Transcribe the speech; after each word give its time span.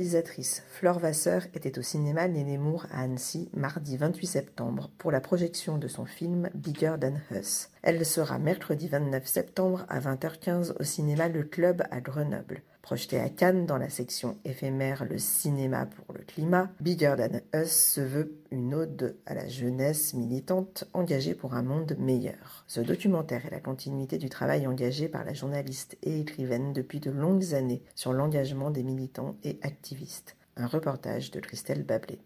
Réalisatrice 0.00 0.62
Flore 0.70 0.98
Vasseur 0.98 1.42
était 1.52 1.78
au 1.78 1.82
cinéma 1.82 2.26
Nénémour 2.26 2.86
à 2.90 3.02
Annecy 3.02 3.50
mardi 3.52 3.98
28 3.98 4.26
septembre 4.26 4.90
pour 4.96 5.10
la 5.10 5.20
projection 5.20 5.76
de 5.76 5.88
son 5.88 6.06
film 6.06 6.48
Bigger 6.54 6.94
Than 6.98 7.18
Us. 7.36 7.68
Elle 7.82 8.06
sera 8.06 8.38
mercredi 8.38 8.88
29 8.88 9.26
septembre 9.26 9.84
à 9.90 10.00
20h15 10.00 10.72
au 10.80 10.84
cinéma 10.84 11.28
Le 11.28 11.42
Club 11.42 11.82
à 11.90 12.00
Grenoble. 12.00 12.62
Projetée 12.82 13.20
à 13.20 13.28
Cannes 13.28 13.66
dans 13.66 13.76
la 13.76 13.90
section 13.90 14.38
éphémère 14.44 15.04
Le 15.04 15.18
cinéma 15.18 15.86
pour 15.86 16.14
le 16.14 16.24
climat, 16.24 16.70
Bigger 16.80 17.14
Than 17.16 17.60
Us 17.60 17.70
se 17.70 18.00
veut 18.00 18.40
une 18.50 18.74
ode 18.74 19.16
à 19.26 19.34
la 19.34 19.48
jeunesse 19.48 20.14
militante 20.14 20.84
engagée 20.94 21.34
pour 21.34 21.54
un 21.54 21.62
monde 21.62 21.94
meilleur. 21.98 22.64
Ce 22.66 22.80
documentaire 22.80 23.46
est 23.46 23.50
la 23.50 23.60
continuité 23.60 24.18
du 24.18 24.28
travail 24.28 24.66
engagé 24.66 25.08
par 25.08 25.24
la 25.24 25.34
journaliste 25.34 25.98
et 26.02 26.20
écrivaine 26.20 26.72
depuis 26.72 27.00
de 27.00 27.10
longues 27.10 27.54
années 27.54 27.82
sur 27.94 28.12
l'engagement 28.12 28.70
des 28.70 28.82
militants 28.82 29.36
et 29.44 29.58
activistes. 29.62 30.36
Un 30.56 30.66
reportage 30.66 31.30
de 31.30 31.40
Christelle 31.40 31.84
Bablé. 31.84 32.18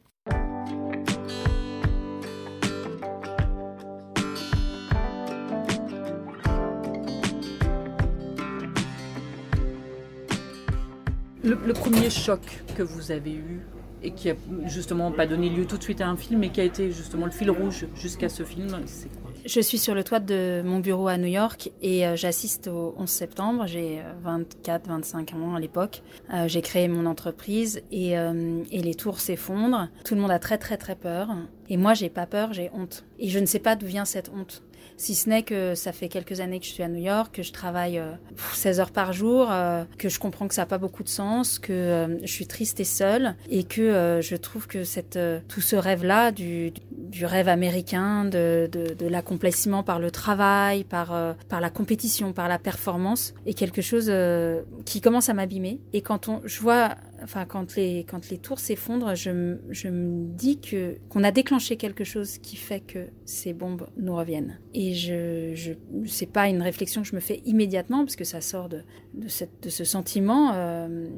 Le, 11.45 11.75
premier 11.75 12.09
choc 12.09 12.41
que 12.75 12.83
vous 12.83 13.13
avez 13.13 13.33
eu 13.33 13.61
et 14.03 14.13
qui 14.13 14.31
a 14.31 14.35
justement 14.65 15.13
pas 15.13 15.27
donné 15.27 15.51
lieu 15.51 15.67
tout 15.67 15.77
de 15.77 15.83
suite 15.83 16.01
à 16.01 16.09
un 16.09 16.17
film, 16.17 16.41
mais 16.41 16.49
qui 16.49 16.63
a 16.63 16.65
été 16.65 16.91
justement 16.91 17.27
le 17.27 17.33
fil 17.33 17.51
rouge 17.51 17.87
jusqu'à 17.95 18.31
ce 18.31 18.45
film, 18.45 18.69
c'est 18.87 19.11
quoi 19.21 19.31
Je 19.45 19.61
suis 19.61 19.77
sur 19.77 19.95
le 19.95 20.03
toit 20.05 20.21
de 20.21 20.63
mon 20.65 20.79
bureau 20.79 21.07
à 21.07 21.19
New 21.19 21.27
York 21.27 21.71
et 21.83 22.07
euh, 22.07 22.17
j'assiste 22.17 22.69
au 22.69 22.95
11 22.97 23.07
septembre. 23.07 23.67
J'ai 23.67 24.01
24-25 24.25 25.35
ans 25.35 25.55
à 25.55 25.61
l'époque. 25.61 26.03
Euh, 26.33 26.49
J'ai 26.49 26.63
créé 26.63 26.89
mon 26.89 27.05
entreprise 27.05 27.83
et, 27.93 28.19
euh, 28.19 28.63
et 28.71 28.81
les 28.81 28.95
tours 28.95 29.21
s'effondrent. 29.21 29.89
Tout 30.03 30.15
le 30.15 30.23
monde 30.23 30.31
a 30.31 30.39
très 30.39 30.57
très 30.57 30.79
très 30.79 30.97
peur. 30.97 31.29
Et 31.69 31.77
moi, 31.77 31.93
j'ai 31.93 32.09
pas 32.09 32.25
peur, 32.25 32.55
j'ai 32.55 32.71
honte. 32.73 33.05
Et 33.19 33.29
je 33.29 33.39
ne 33.39 33.47
sais 33.47 33.59
pas 33.59 33.77
d'où 33.77 33.87
vient 33.87 34.07
cette 34.07 34.31
honte 34.35 34.63
si 34.97 35.15
ce 35.15 35.29
n'est 35.29 35.43
que 35.43 35.75
ça 35.75 35.93
fait 35.93 36.09
quelques 36.09 36.41
années 36.41 36.61
que 36.61 36.67
je 36.67 36.71
suis 36.71 36.83
à 36.83 36.89
New 36.89 37.03
York, 37.03 37.35
que 37.35 37.43
je 37.43 37.53
travaille 37.53 37.99
euh, 37.99 38.13
16 38.55 38.81
heures 38.81 38.91
par 38.91 39.13
jour, 39.13 39.49
euh, 39.51 39.85
que 39.99 40.09
je 40.09 40.19
comprends 40.19 40.49
que 40.49 40.55
ça 40.55 40.63
n'a 40.63 40.67
pas 40.67 40.79
beaucoup 40.79 41.03
de 41.03 41.09
sens, 41.09 41.59
que 41.59 41.73
euh, 41.73 42.19
je 42.23 42.33
suis 42.33 42.47
triste 42.47 42.81
et 42.81 42.85
seule, 42.85 43.35
et 43.51 43.65
que 43.65 43.81
euh, 43.81 44.21
je 44.21 44.37
trouve 44.37 44.67
que 44.67 44.83
euh, 45.17 45.41
tout 45.49 45.61
ce 45.61 45.77
rêve-là, 45.77 46.33
du, 46.33 46.73
du 47.15 47.27
rêve 47.27 47.49
américain, 47.49 48.25
de, 48.25 48.69
de, 48.73 49.07
l'accomplissement 49.07 49.85
par 49.85 50.01
le 50.01 50.11
travail, 50.11 50.83
par, 50.83 51.15
euh, 51.15 51.33
par 51.49 51.61
la 51.61 51.71
compétition, 51.71 52.33
par 52.33 52.49
la 52.49 52.59
performance, 52.59 53.35
est 53.47 53.55
quelque 53.55 53.83
chose 53.83 54.07
euh, 54.09 54.63
qui 54.85 55.01
commence 55.01 55.29
à 55.29 55.35
m'abîmer. 55.35 55.81
Et 55.93 56.03
quand 56.03 56.29
on, 56.29 56.41
je 56.45 56.61
vois 56.61 56.97
enfin 57.23 57.45
quand 57.47 57.77
les 57.77 58.05
quand 58.05 58.29
les 58.31 58.39
tours 58.39 58.59
s'effondrent, 58.59 59.15
je, 59.15 59.57
je 59.71 59.89
me 59.89 60.27
dis 60.27 60.59
que 60.61 60.97
qu'on 61.09 61.23
a 61.23 61.31
déclenché 61.31 61.77
quelque 61.77 62.03
chose 62.03 62.39
qui 62.39 62.57
fait 62.57 62.81
que 62.81 63.07
ces 63.25 63.53
bombes 63.53 63.87
nous 63.97 64.17
reviennent. 64.17 64.59
Et 64.75 64.95
je 64.95 65.53
je 65.55 65.73
c'est 66.07 66.31
pas 66.31 66.49
une 66.49 66.63
réflexion 66.63 67.03
que 67.03 67.09
je 67.09 67.15
me 67.15 67.21
fais 67.21 67.43
immédiatement 67.47 68.05
parce 68.05 68.17
que 68.17 68.25
ça 68.25 68.41
sort 68.41 68.69
de 68.69 68.81
de 69.15 69.29
cette 69.29 69.63
de 69.63 69.71
ce 69.71 69.85
sentiment 69.85 70.53
euh, 70.55 71.09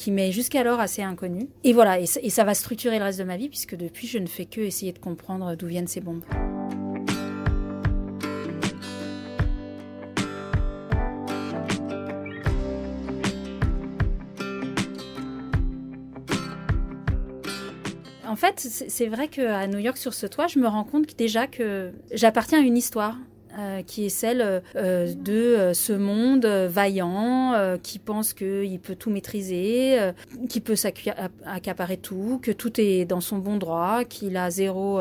qui 0.00 0.10
m'est 0.12 0.32
jusqu'alors 0.32 0.80
assez 0.80 1.02
inconnu. 1.02 1.48
Et 1.62 1.74
voilà 1.74 2.00
et, 2.00 2.06
ça- 2.06 2.44
va 2.44 2.54
structurer 2.54 2.98
le 2.98 3.04
reste 3.04 3.18
de 3.18 3.24
ma 3.24 3.36
vie 3.36 3.50
puisque 3.50 3.76
depuis 3.76 4.06
je 4.06 4.16
ne 4.16 4.26
fais 4.26 4.46
que 4.46 4.62
essayer 4.62 4.92
de 4.92 4.98
comprendre 4.98 5.54
d'où 5.56 5.66
viennent 5.66 5.88
ces 5.88 6.00
bombes. 6.00 6.24
En 18.26 18.36
fait, 18.36 18.58
c'est 18.58 19.08
vrai 19.08 19.28
qu'à 19.28 19.66
New 19.66 19.78
York, 19.80 19.98
sur 19.98 20.14
ce 20.14 20.26
toit, 20.26 20.46
je 20.46 20.58
me 20.58 20.66
rends 20.68 20.84
compte 20.84 21.18
déjà 21.18 21.46
que 21.46 21.90
j'appartiens 22.12 22.60
à 22.60 22.62
une 22.62 22.76
histoire. 22.76 23.16
Euh, 23.60 23.82
qui 23.82 24.06
est 24.06 24.10
celle 24.10 24.62
euh, 24.76 25.14
de 25.14 25.32
euh, 25.32 25.74
ce 25.74 25.92
monde 25.92 26.46
vaillant 26.46 27.78
qui 27.82 27.98
pense 27.98 28.32
qu'il 28.32 28.80
peut 28.80 28.94
tout 28.94 29.10
maîtriser, 29.10 29.98
qui 30.48 30.60
peut 30.60 30.76
s'accaparer 30.76 31.96
tout, 31.96 32.38
que 32.42 32.50
tout 32.52 32.80
est 32.80 33.04
dans 33.04 33.20
son 33.20 33.38
bon 33.38 33.56
droit, 33.56 34.04
qu'il 34.04 34.36
a 34.36 34.50
zéro, 34.50 35.00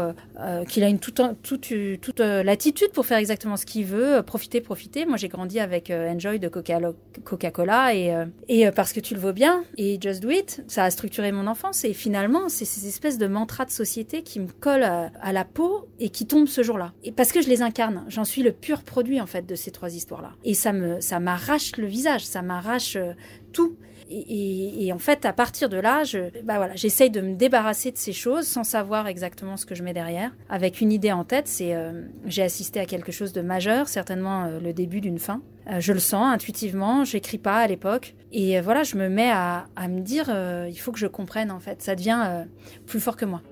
qu'il 0.68 0.84
a 0.84 0.90
une 0.90 1.00
toute, 1.00 1.22
toute, 1.42 2.20
latitude 2.20 2.92
pour 2.92 3.06
faire 3.06 3.18
exactement 3.18 3.58
ce 3.58 3.66
qu'il 3.66 3.86
veut, 3.86 4.22
profiter, 4.24 4.62
profiter. 4.62 5.06
Moi, 5.06 5.18
j'ai 5.18 5.28
grandi 5.28 5.59
avec 5.59 5.91
Enjoy 5.91 6.40
de 6.40 6.50
Coca- 6.50 6.94
Coca-Cola 7.24 7.96
et, 7.96 8.14
et 8.47 8.72
parce 8.72 8.94
que 8.94 9.00
tu 9.00 9.14
le 9.14 9.20
vaux 9.20 9.34
bien 9.34 9.64
et 9.78 9.97
Just 10.02 10.22
Do 10.22 10.30
It, 10.30 10.64
ça 10.68 10.84
a 10.84 10.91
structuré 10.91 11.31
mon 11.31 11.47
enfance 11.47 11.86
et 11.86 11.94
finalement, 11.94 12.50
c'est 12.50 12.66
ces 12.66 12.88
espèces 12.88 13.18
de 13.18 13.28
mantras 13.28 13.66
de 13.66 13.72
société 13.72 14.24
qui 14.24 14.40
me 14.40 14.47
collent 14.47 14.84
à, 14.84 15.12
à 15.22 15.34
la 15.34 15.46
peau 15.46 15.88
et 16.00 16.09
qui 16.09 16.26
tombent 16.26 16.47
ce 16.47 16.64
jour-là. 16.64 16.94
Et 17.03 17.12
parce 17.12 17.31
que 17.31 17.41
je 17.41 17.50
les 17.50 17.62
incarne, 17.62 18.06
j'en 18.08 18.26
suis 18.26 18.44
le 18.44 18.49
pur 18.52 18.84
produit 18.84 19.22
en 19.22 19.26
fait 19.26 19.46
de 19.46 19.56
ces 19.56 19.72
trois 19.72 19.96
histoires-là. 19.96 20.32
Et 20.44 20.54
ça 20.54 20.74
me, 20.74 21.00
ça 21.02 21.20
m'arrache 21.20 21.78
le 21.78 21.88
visage, 21.88 22.26
ça 22.26 22.42
m'arrache 22.42 22.96
euh, 22.96 23.14
tout. 23.54 23.76
Et, 24.12 24.92
en 24.92 24.98
fait, 24.98 25.24
à 25.24 25.34
partir 25.34 25.70
de 25.70 25.78
là, 25.78 26.04
je, 26.04 26.32
bah 26.42 26.58
voilà, 26.58 26.76
j'essaye 26.76 27.12
de 27.12 27.22
me 27.22 27.36
débarrasser 27.36 27.92
de 27.92 27.98
ces 27.98 28.12
choses 28.12 28.48
sans 28.48 28.64
savoir 28.64 29.06
exactement 29.06 29.56
ce 29.56 29.68
que 29.68 29.76
je 29.76 29.84
mets 29.84 29.94
derrière. 29.94 30.32
Avec 30.50 30.82
une 30.82 30.92
idée 30.92 31.12
en 31.12 31.24
tête, 31.24 31.48
c'est 31.48 31.76
euh, 31.76 32.08
j'ai 32.26 32.42
assisté 32.42 32.80
à 32.80 32.88
quelque 32.88 33.12
chose 33.12 33.34
de 33.34 33.42
majeur, 33.42 33.88
certainement 33.88 34.46
euh, 34.46 34.59
le 34.59 34.74
début 34.74 35.00
d'une 35.00 35.20
fin. 35.20 35.44
Je 35.78 35.94
le 35.94 36.00
sens 36.00 36.26
intuitivement, 36.34 37.04
j'écris 37.04 37.38
pas 37.38 37.58
à 37.58 37.68
l'époque. 37.68 38.16
Et 38.32 38.59
voilà, 38.62 38.82
je 38.82 38.96
me 38.96 39.09
mets 39.09 39.30
à, 39.30 39.68
à 39.76 39.88
me 39.88 40.00
dire, 40.00 40.36
il 40.68 40.80
faut 40.80 40.92
que 40.92 40.98
je 40.98 41.06
comprenne 41.06 41.52
en 41.52 41.59
fait. 41.59 41.84
Ça 41.84 41.94
devient 41.94 42.46
plus 42.88 43.00
fort 43.00 43.16
que 43.16 43.26
moi. 43.26 43.44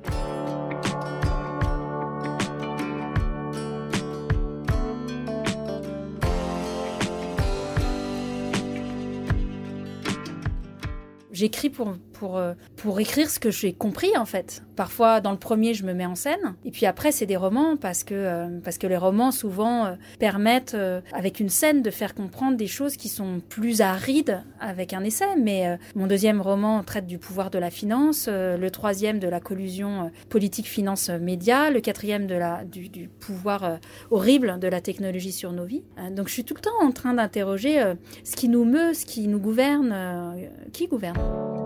J'écris 11.38 11.70
pour, 11.70 11.94
pour, 12.18 12.38
euh, 12.38 12.54
pour 12.76 13.00
écrire 13.00 13.30
ce 13.30 13.40
que 13.40 13.52
j'ai 13.52 13.74
compris 13.74 14.16
en 14.18 14.26
fait. 14.26 14.64
Parfois, 14.76 15.22
dans 15.22 15.32
le 15.32 15.38
premier, 15.38 15.74
je 15.74 15.84
me 15.84 15.94
mets 15.94 16.06
en 16.06 16.16
scène. 16.16 16.56
Et 16.64 16.72
puis 16.72 16.86
après, 16.86 17.12
c'est 17.12 17.26
des 17.26 17.36
romans 17.36 17.78
parce 17.78 18.04
que, 18.04 18.14
euh, 18.14 18.60
parce 18.64 18.78
que 18.78 18.88
les 18.88 18.98
romans, 18.98 19.32
souvent, 19.32 19.86
euh, 19.86 19.96
permettent, 20.20 20.78
avec 21.14 21.40
une 21.40 21.50
scène, 21.50 21.82
de 21.82 21.92
faire 21.92 22.14
comprendre 22.16 22.58
des 22.58 22.68
choses 22.68 22.98
qui 22.98 23.10
sont 23.10 23.42
plus 23.48 23.82
arides 23.82 24.44
avec 24.60 24.94
un 24.94 25.04
essai. 25.04 25.26
Mais 25.38 25.78
mon 25.96 26.08
deuxième 26.08 26.42
roman 26.42 26.84
traite 26.84 27.08
du 27.08 27.18
pouvoir 27.18 27.50
de 27.50 27.60
la 27.60 27.70
finance, 27.70 28.28
le 28.28 28.70
troisième 28.70 29.20
de 29.20 29.28
la 29.28 29.40
collusion 29.40 30.12
politique-finance-média, 30.30 31.70
le 31.70 31.82
quatrième 31.82 32.28
de 32.28 32.36
la, 32.36 32.64
du, 32.64 32.90
du 32.90 33.08
pouvoir 33.08 33.80
horrible 34.12 34.60
de 34.60 34.68
la 34.68 34.82
technologie 34.82 35.32
sur 35.32 35.52
nos 35.52 35.66
vies. 35.66 35.84
Donc 36.12 36.28
je 36.28 36.34
suis 36.34 36.44
tout 36.44 36.56
le 36.56 36.62
temps 36.62 36.82
en 36.82 36.92
train 36.92 37.14
d'interroger 37.14 37.94
ce 38.24 38.36
qui 38.36 38.50
nous 38.50 38.66
meut, 38.66 38.94
ce 38.94 39.06
qui 39.06 39.28
nous 39.28 39.40
gouverne, 39.40 40.36
qui 40.74 40.88
gouverne? 40.88 41.57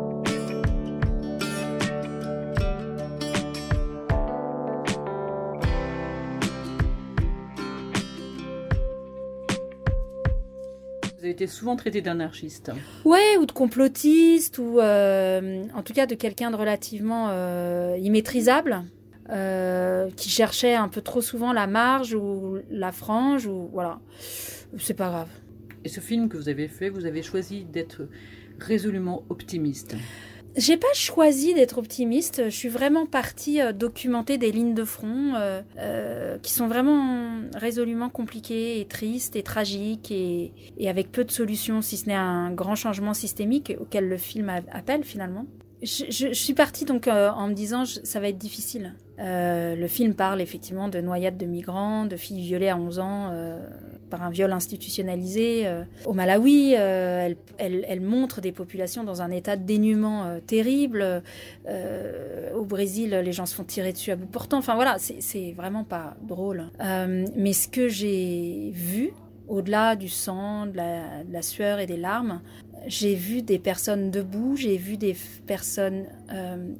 Été 11.31 11.47
souvent 11.47 11.75
traité 11.75 12.01
d'anarchiste. 12.01 12.71
Ouais, 13.05 13.37
ou 13.39 13.45
de 13.45 13.51
complotiste, 13.51 14.59
ou 14.59 14.79
euh, 14.79 15.63
en 15.73 15.81
tout 15.81 15.93
cas 15.93 16.05
de 16.05 16.15
quelqu'un 16.15 16.51
de 16.51 16.55
relativement 16.55 17.27
euh, 17.29 17.97
immaîtrisable. 17.99 18.83
qui 20.17 20.29
cherchait 20.29 20.75
un 20.75 20.89
peu 20.89 21.01
trop 21.01 21.21
souvent 21.21 21.53
la 21.53 21.65
marge 21.67 22.13
ou 22.13 22.57
la 22.69 22.91
frange, 22.91 23.45
ou 23.47 23.69
voilà. 23.71 23.99
C'est 24.77 24.93
pas 24.93 25.09
grave. 25.09 25.29
Et 25.83 25.89
ce 25.89 25.99
film 25.99 26.29
que 26.29 26.37
vous 26.37 26.49
avez 26.49 26.67
fait, 26.67 26.89
vous 26.89 27.05
avez 27.05 27.23
choisi 27.23 27.63
d'être 27.63 28.07
résolument 28.59 29.23
optimiste. 29.29 29.95
J'ai 30.57 30.75
pas 30.75 30.93
choisi 30.93 31.53
d'être 31.53 31.77
optimiste. 31.77 32.43
Je 32.45 32.55
suis 32.55 32.69
vraiment 32.69 33.05
partie 33.05 33.61
euh, 33.61 33.71
documenter 33.71 34.37
des 34.37 34.51
lignes 34.51 34.73
de 34.73 34.83
front 34.83 35.33
euh, 35.35 35.61
euh, 35.77 36.37
qui 36.39 36.51
sont 36.51 36.67
vraiment 36.67 37.41
résolument 37.55 38.09
compliquées 38.09 38.81
et 38.81 38.85
tristes 38.85 39.35
et 39.35 39.43
tragiques 39.43 40.11
et, 40.11 40.51
avec 40.85 41.11
peu 41.11 41.23
de 41.23 41.31
solutions, 41.31 41.81
si 41.81 41.95
ce 41.95 42.07
n'est 42.07 42.15
un 42.15 42.51
grand 42.51 42.75
changement 42.75 43.13
systémique 43.13 43.73
auquel 43.79 44.09
le 44.09 44.17
film 44.17 44.49
appelle 44.49 45.03
finalement. 45.03 45.45
Je, 45.81 46.33
suis 46.33 46.53
partie 46.53 46.85
donc 46.85 47.07
en 47.07 47.47
me 47.47 47.53
disant 47.53 47.85
ça 47.85 48.19
va 48.19 48.27
être 48.27 48.37
difficile. 48.37 48.93
le 49.17 49.87
film 49.87 50.13
parle 50.13 50.41
effectivement 50.41 50.89
de 50.89 51.01
noyades 51.01 51.37
de 51.37 51.47
migrants, 51.47 52.05
de 52.05 52.17
filles 52.17 52.41
violées 52.41 52.69
à 52.69 52.77
11 52.77 52.99
ans 52.99 53.31
par 54.11 54.21
un 54.21 54.29
viol 54.29 54.51
institutionnalisé. 54.51 55.65
Euh, 55.65 55.83
au 56.05 56.13
Malawi, 56.13 56.75
euh, 56.77 57.33
elle, 57.57 58.01
montre 58.01 58.41
des 58.41 58.51
populations 58.51 59.03
dans 59.03 59.23
un 59.23 59.31
état 59.31 59.55
de 59.55 59.63
dénuement 59.63 60.25
euh, 60.25 60.39
terrible. 60.39 61.23
au 62.53 62.65
Brésil, 62.65 63.09
les 63.09 63.31
gens 63.31 63.47
se 63.47 63.55
font 63.55 63.63
tirer 63.63 63.93
dessus 63.93 64.11
à 64.11 64.15
bout 64.15 64.27
portant. 64.27 64.59
Enfin 64.59 64.75
voilà, 64.75 64.97
c'est 64.99 65.53
vraiment 65.53 65.83
pas 65.83 66.15
drôle. 66.21 66.69
mais 67.35 67.53
ce 67.53 67.67
que 67.67 67.87
j'ai 67.87 68.71
vu, 68.73 69.13
au-delà 69.47 69.95
du 69.95 70.09
sang, 70.09 70.67
de 70.67 70.77
la, 70.77 71.41
sueur 71.41 71.79
et 71.79 71.85
des 71.85 71.97
larmes, 71.97 72.41
j'ai 72.87 73.15
vu 73.15 73.41
des 73.41 73.59
personnes 73.59 74.11
debout, 74.11 74.55
j'ai 74.55 74.77
vu 74.77 74.97
des 74.97 75.15
personnes 75.45 76.05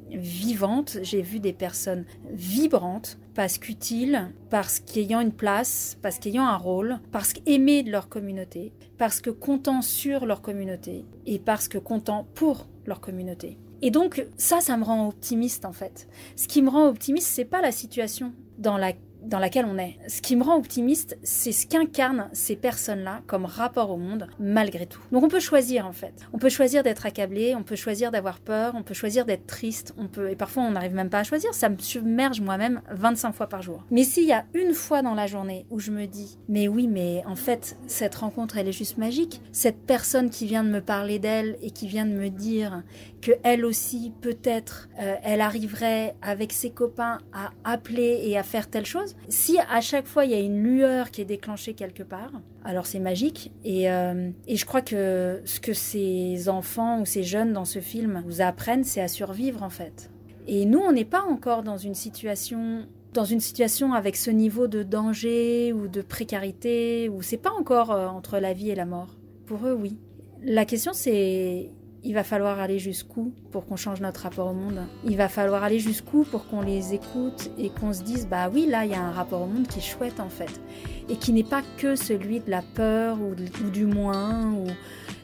vivantes, 0.09 0.98
j'ai 1.01 1.21
vu 1.21 1.39
des 1.39 1.53
personnes 1.53 2.06
vibrantes, 2.31 3.18
parce 3.33 3.57
qu'utiles, 3.57 4.31
parce 4.50 4.80
qu'ayant 4.80 5.21
une 5.21 5.31
place, 5.31 5.98
parce 6.01 6.19
qu'ayant 6.19 6.45
un 6.45 6.57
rôle, 6.57 7.00
parce 7.12 7.33
qu'aimés 7.33 7.83
de 7.83 7.92
leur 7.92 8.09
communauté, 8.09 8.74
parce 8.98 9.21
que 9.21 9.30
comptant 9.30 9.81
sur 9.81 10.25
leur 10.25 10.42
communauté 10.42 11.06
et 11.25 11.39
parce 11.39 11.68
que 11.68 11.77
comptant 11.77 12.27
pour 12.36 12.68
leur 12.86 13.00
communauté. 13.00 13.57
Et 13.81 13.89
donc 13.89 14.25
ça, 14.38 14.62
ça 14.62 14.77
me 14.77 14.83
rend 14.83 15.07
optimiste 15.07 15.65
en 15.65 15.74
fait. 15.74 16.07
Ce 16.36 16.48
qui 16.48 16.62
me 16.62 16.69
rend 16.69 16.88
optimiste, 16.88 17.27
c'est 17.27 17.45
pas 17.45 17.62
la 17.62 17.71
situation 17.71 18.33
dans 18.57 18.77
la 18.77 18.94
dans 19.24 19.40
laquelle 19.40 19.66
on 19.66 19.78
est. 19.78 19.98
Ce 20.08 20.22
qui 20.22 20.36
me 20.36 20.44
rend 20.44 20.58
optimiste, 20.58 21.18
c'est 21.24 21.52
ce 21.52 21.68
qu'incarnent 21.68 22.30
ces 22.34 22.56
personnes-là 22.56 23.22
comme 23.28 23.46
rapport 23.46 23.92
au 23.92 23.98
monde, 23.98 24.28
malgré 24.40 24.86
tout. 24.86 25.02
Donc 25.12 25.24
on 25.24 25.28
peut 25.28 25.40
choisir 25.40 25.86
en 25.86 25.94
fait. 25.94 26.14
On 26.34 26.38
peut 26.38 26.50
choisir 26.50 26.84
d'être 26.84 27.06
accablé, 27.06 27.56
on 27.56 27.64
peut 27.64 27.76
choisir 27.76 28.12
d'avoir 28.12 28.40
peur, 28.40 28.74
on 28.76 28.84
peut 28.84 28.94
choisir 28.94 29.26
d'être 29.26 29.46
triste, 29.46 29.94
on 29.98 30.08
peut 30.08 30.30
et 30.30 30.36
parfois 30.36 30.64
on 30.64 30.72
n'arrive 30.72 30.94
même 30.94 31.10
pas 31.10 31.20
à 31.20 31.24
choisir. 31.24 31.54
Ça 31.54 31.70
me 31.70 31.78
submerge 31.78 32.42
moi-même 32.42 32.82
25 32.92 33.34
fois 33.34 33.48
par 33.48 33.62
jour. 33.62 33.84
Mais 33.92 34.04
s'il 34.04 34.26
y 34.26 34.34
a 34.34 34.46
une 34.54 34.74
fois 34.74 35.02
dans 35.02 35.14
la 35.14 35.28
journée 35.28 35.66
où 35.70 35.80
je 35.80 35.92
me 35.92 36.06
dis, 36.06 36.38
mais 36.48 36.68
oui, 36.68 36.88
mais 36.88 37.24
en 37.26 37.36
fait 37.36 37.78
cette 37.88 38.16
rencontre 38.16 38.58
elle 38.58 38.68
est 38.68 38.74
juste 38.74 38.98
magique. 38.98 39.42
Cette 39.52 39.86
personne 39.86 40.30
qui 40.30 40.46
vient 40.46 40.64
de 40.64 40.70
me 40.70 40.82
parler 40.82 41.20
d'elle 41.20 41.58
et 41.62 41.72
qui 41.72 41.88
vient 41.88 42.06
de 42.06 42.12
me 42.12 42.30
dire 42.30 42.84
que 43.22 43.32
elle 43.44 43.66
aussi 43.66 44.12
peut-être 44.22 44.90
euh, 45.00 45.16
elle 45.24 45.42
arriverait 45.42 46.16
avec 46.22 46.52
ses 46.52 46.72
copains 46.72 47.20
à 47.34 47.52
appeler 47.64 48.22
et 48.24 48.38
à 48.38 48.44
faire 48.44 48.70
telle 48.70 48.86
chose 48.86 49.11
si 49.30 49.58
à 49.69 49.81
chaque 49.81 50.08
fois 50.08 50.25
il 50.25 50.31
y 50.31 50.34
a 50.34 50.40
une 50.40 50.62
lueur 50.62 51.12
qui 51.12 51.22
est 51.22 51.25
déclenchée 51.25 51.74
quelque 51.74 52.04
part, 52.04 52.31
alors 52.63 52.86
c'est 52.86 53.00
magique. 53.00 53.52
Euh, 53.66 54.31
et, 54.48 54.56
je 54.56 54.66
crois 54.66 54.81
que 54.81 55.42
ce 55.46 55.60
que 55.60 55.74
ces 55.74 56.50
enfants 56.50 57.02
ou 57.02 57.06
ces 57.06 57.24
jeunes 57.24 57.54
dans 57.54 57.66
ce 57.66 57.80
film 57.80 58.24
vous 58.25 58.42
apprennent, 58.42 58.84
c'est 58.84 59.02
à 59.02 59.08
survivre 59.08 59.63
en 59.63 59.69
fait. 59.69 60.10
Et 60.48 60.66
nous, 60.66 60.80
on 60.80 60.92
n'est 60.92 61.06
pas 61.06 61.22
encore 61.22 61.63
dans 61.63 61.78
une 61.78 61.96
situation 61.96 62.86
dans 63.13 63.25
une 63.25 63.42
situation 63.42 63.94
avec 63.94 64.16
ce 64.16 64.31
niveau 64.31 64.68
de 64.68 64.84
danger 64.84 65.74
ou 65.74 65.90
de 65.90 66.02
précarité, 66.02 67.10
où 67.10 67.22
c'est 67.22 67.38
pas 67.38 67.52
encore 67.52 67.92
euh, 67.92 68.08
entre 68.08 68.40
la 68.40 68.54
vie 68.54 68.69
et 68.69 68.75
la 68.75 68.86
mort. 68.86 69.18
Pour 69.46 69.68
eux, 69.68 69.74
oui. 69.74 69.98
La 70.42 70.66
question, 70.66 70.94
c'est 70.94 71.69
il 72.03 72.13
va 72.13 72.24
falloir 72.24 72.59
aller 72.59 72.80
jusqu'où 72.80 73.33
pour 73.51 73.65
qu'on 73.65 73.75
change 73.75 74.01
notre 74.01 74.21
rapport 74.21 74.48
au 74.48 74.53
monde? 74.53 74.81
Il 75.03 75.18
va 75.18 75.30
falloir 75.30 75.63
aller 75.63 75.80
jusqu'où 75.80 76.24
pour 76.24 76.48
qu'on 76.48 76.62
les 76.62 76.94
écoute 76.94 77.51
et 77.57 77.69
qu'on 77.69 77.94
se 77.94 78.01
dise 78.01 78.27
bah 78.27 78.50
oui 78.51 78.65
là 78.68 78.86
il 78.86 78.92
y 78.92 78.95
a 78.95 79.01
un 79.01 79.12
rapport 79.12 79.42
au 79.42 79.48
monde 79.48 79.68
qui 79.68 79.80
est 79.80 79.83
chouette 79.83 80.19
en 80.19 80.30
fait 80.30 80.62
et 81.09 81.15
qui 81.15 81.31
n'est 81.33 81.44
pas 81.44 81.62
que 81.77 81.95
celui 81.95 82.39
de 82.39 82.50
la 82.50 82.62
peur 82.62 83.18
ou, 83.21 83.36
du 83.69 83.86
moins 83.86 84.51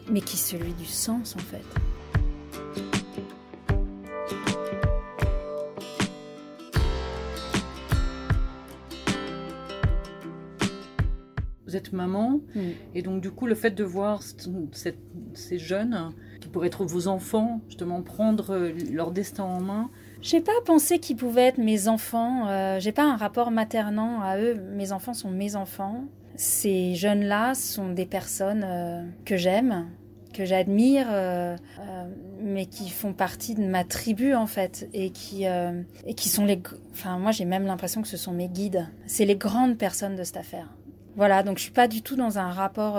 mais 0.09 0.21
qui 0.21 0.35
est 0.35 0.39
celui 0.39 0.73
du 0.73 0.85
sens 0.85 1.35
en 1.35 1.39
fait. 1.39 1.65
Êtes 11.77 11.93
maman, 11.93 12.41
mm. 12.55 12.61
et 12.95 13.01
donc 13.01 13.21
du 13.21 13.31
coup 13.31 13.47
le 13.47 13.55
fait 13.55 13.71
de 13.71 13.83
voir 13.83 14.21
ces 15.33 15.57
jeunes 15.57 16.11
qui 16.39 16.49
pourraient 16.49 16.67
être 16.67 16.85
vos 16.85 17.07
enfants, 17.07 17.61
justement 17.67 18.01
prendre 18.01 18.51
euh, 18.51 18.71
leur 18.91 19.11
destin 19.11 19.43
en 19.43 19.59
main 19.59 19.89
J'ai 20.21 20.41
pas 20.41 20.51
pensé 20.65 20.99
qu'ils 20.99 21.15
pouvaient 21.15 21.47
être 21.47 21.57
mes 21.57 21.87
enfants. 21.87 22.47
Euh, 22.47 22.79
j'ai 22.79 22.91
pas 22.91 23.03
un 23.03 23.17
rapport 23.17 23.51
maternant 23.51 24.21
à 24.21 24.37
eux. 24.37 24.55
Mes 24.75 24.91
enfants 24.91 25.13
sont 25.13 25.31
mes 25.31 25.55
enfants. 25.55 26.05
Ces 26.35 26.95
jeunes-là 26.95 27.55
sont 27.55 27.91
des 27.93 28.05
personnes 28.05 28.63
euh, 28.65 29.03
que 29.25 29.37
j'aime, 29.37 29.87
que 30.33 30.45
j'admire, 30.45 31.07
mais 32.43 32.67
qui 32.67 32.89
font 32.89 33.13
partie 33.13 33.55
de 33.55 33.65
ma 33.65 33.83
tribu 33.83 34.35
en 34.35 34.45
fait, 34.45 34.87
et 34.93 35.09
qui 35.09 35.45
et 35.45 36.13
qui 36.13 36.29
sont 36.29 36.45
les. 36.45 36.61
Enfin, 36.91 37.17
moi 37.17 37.31
j'ai 37.31 37.45
même 37.45 37.65
l'impression 37.65 38.03
que 38.03 38.07
ce 38.07 38.17
sont 38.17 38.33
mes 38.33 38.47
guides. 38.47 38.87
C'est 39.07 39.25
les 39.25 39.35
grandes 39.35 39.79
personnes 39.79 40.15
de 40.15 40.23
cette 40.23 40.37
affaire. 40.37 40.76
Voilà, 41.17 41.43
donc 41.43 41.57
je 41.57 41.63
suis 41.63 41.71
pas 41.71 41.87
du 41.87 42.01
tout 42.01 42.15
dans 42.15 42.37
un 42.37 42.51
rapport 42.51 42.95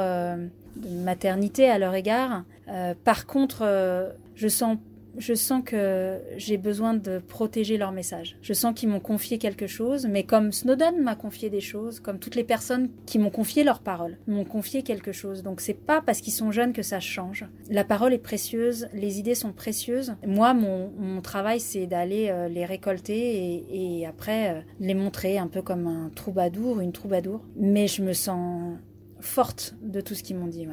de 0.78 0.88
maternité 1.04 1.70
à 1.70 1.78
leur 1.78 1.94
égard. 1.94 2.42
Euh, 2.68 2.94
par 3.04 3.26
contre, 3.26 3.62
euh, 3.62 4.10
je 4.34 4.48
sens 4.48 4.76
je 5.18 5.34
sens 5.34 5.62
que 5.64 6.18
j'ai 6.36 6.56
besoin 6.56 6.94
de 6.94 7.18
protéger 7.18 7.76
leur 7.76 7.92
message. 7.92 8.36
Je 8.42 8.52
sens 8.52 8.74
qu'ils 8.74 8.88
m'ont 8.88 9.00
confié 9.00 9.38
quelque 9.38 9.66
chose, 9.66 10.06
mais 10.10 10.22
comme 10.24 10.52
Snowden 10.52 11.02
m'a 11.02 11.14
confié 11.14 11.50
des 11.50 11.60
choses, 11.60 12.00
comme 12.00 12.18
toutes 12.18 12.34
les 12.34 12.44
personnes 12.44 12.90
qui 13.06 13.18
m'ont 13.18 13.30
confié 13.30 13.64
leurs 13.64 13.80
paroles, 13.80 14.18
m'ont 14.26 14.44
confié 14.44 14.82
quelque 14.82 15.12
chose. 15.12 15.42
Donc 15.42 15.60
c'est 15.60 15.74
pas 15.74 16.00
parce 16.00 16.20
qu'ils 16.20 16.32
sont 16.32 16.50
jeunes 16.50 16.72
que 16.72 16.82
ça 16.82 17.00
change. 17.00 17.46
La 17.68 17.84
parole 17.84 18.12
est 18.12 18.18
précieuse, 18.18 18.88
les 18.92 19.18
idées 19.18 19.34
sont 19.34 19.52
précieuses. 19.52 20.14
Moi, 20.26 20.54
mon, 20.54 21.20
travail, 21.22 21.60
c'est 21.60 21.86
d'aller 21.86 22.28
euh, 22.30 22.48
les 22.48 22.64
récolter 22.64 23.64
et, 23.70 24.06
après 24.06 24.64
les 24.80 24.94
montrer 24.94 25.36
un 25.36 25.48
peu 25.48 25.62
comme 25.62 25.86
un 25.86 26.10
troubadour, 26.14 26.80
une 26.80 26.92
troubadour. 26.92 27.42
Mais 27.56 27.88
je 27.88 28.02
me 28.02 28.12
sens 28.12 28.78
forte 29.20 29.74
de 29.82 30.00
tout 30.00 30.14
ce 30.14 30.22
qu'ils 30.22 30.36
m'ont 30.36 30.46
dit. 30.46 30.66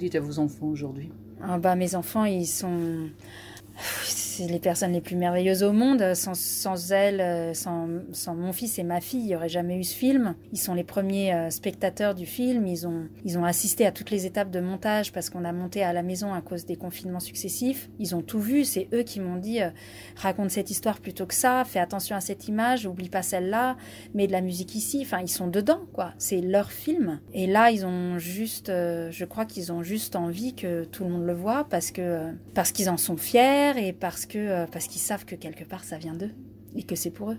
Vous 0.00 0.06
dites 0.06 0.14
à 0.14 0.20
vos 0.20 0.38
enfants 0.38 0.68
aujourd'hui? 0.68 1.10
Ah 1.42 1.58
bah, 1.58 1.76
Mes 1.76 1.94
enfants, 1.94 2.24
ils 2.24 2.46
sont 2.46 3.10
les 4.48 4.58
personnes 4.58 4.92
les 4.92 5.00
plus 5.00 5.16
merveilleuses 5.16 5.62
au 5.62 5.72
monde. 5.72 6.14
Sans, 6.14 6.92
elles, 6.92 7.20
euh, 7.20 7.54
sans, 7.54 8.34
mon 8.34 8.52
fils 8.52 8.78
et 8.78 8.82
ma 8.82 9.00
fille, 9.00 9.20
il 9.20 9.26
n'y 9.26 9.36
aurait 9.36 9.48
jamais 9.48 9.76
eu 9.76 9.84
ce 9.84 9.94
film. 9.94 10.34
Ils 10.52 10.58
sont 10.58 10.74
les 10.74 10.84
premiers 10.84 11.34
euh, 11.34 11.50
spectateurs 11.50 12.14
du 12.14 12.26
film. 12.26 12.66
Ils 12.66 12.86
ont, 12.86 13.08
ils 13.24 13.38
ont 13.38 13.44
assisté 13.44 13.86
à 13.86 13.92
toutes 13.92 14.10
les 14.10 14.26
étapes 14.26 14.50
de 14.50 14.60
montage 14.60 15.12
parce 15.12 15.30
qu'on 15.30 15.44
a 15.44 15.52
monté 15.52 15.82
à 15.82 15.92
la 15.92 16.02
maison 16.02 16.32
à 16.32 16.40
cause 16.40 16.64
des 16.64 16.76
confinements 16.76 17.20
successifs. 17.20 17.90
Ils 17.98 18.14
ont 18.14 18.22
tout 18.22 18.40
vu. 18.40 18.64
C'est 18.64 18.88
eux 18.92 19.02
qui 19.02 19.20
m'ont 19.20 19.36
dit 19.36 19.62
euh, 19.62 19.70
raconte 20.16 20.50
cette 20.50 20.70
histoire 20.70 21.00
plutôt 21.00 21.26
que 21.26 21.34
ça. 21.34 21.64
Fais 21.64 21.80
attention 21.80 22.16
à 22.16 22.20
cette 22.20 22.48
image. 22.48 22.86
Oublie 22.86 23.08
pas 23.08 23.22
celle-là. 23.22 23.76
Mets 24.14 24.26
de 24.26 24.32
la 24.32 24.40
musique 24.40 24.74
ici. 24.74 25.00
Enfin, 25.02 25.20
ils 25.20 25.28
sont 25.28 25.48
dedans, 25.48 25.80
quoi. 25.92 26.12
C'est 26.18 26.40
leur 26.40 26.72
film. 26.72 27.20
Et 27.34 27.46
là, 27.46 27.70
ils 27.70 27.84
ont 27.84 28.18
juste, 28.18 28.68
je 28.68 29.24
crois 29.24 29.44
qu'ils 29.44 29.72
ont 29.72 29.82
juste 29.82 30.16
envie 30.16 30.54
que 30.54 30.84
tout 30.84 31.04
le 31.04 31.10
monde 31.10 31.26
le 31.26 31.34
voit 31.34 31.66
parce 31.68 31.90
que 31.90 32.30
parce 32.54 32.72
qu'ils 32.72 32.90
en 32.90 32.96
sont 32.96 33.16
fiers 33.16 33.72
et 33.76 33.92
parce 33.92 34.26
euh, 34.38 34.66
parce 34.66 34.86
qu'ils 34.86 35.00
savent 35.00 35.24
que 35.24 35.34
quelque 35.34 35.64
part 35.64 35.84
ça 35.84 35.98
vient 35.98 36.14
d'eux 36.14 36.32
et 36.74 36.82
que 36.84 36.94
c'est 36.94 37.10
pour 37.10 37.32
eux. 37.32 37.38